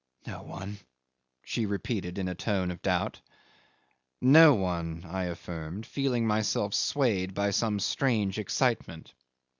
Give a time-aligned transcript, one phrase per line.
[0.25, 0.79] "No one,"
[1.43, 3.21] she repeated in a tone of doubt.
[4.19, 9.13] "No one," I affirmed, feeling myself swayed by some strange excitement.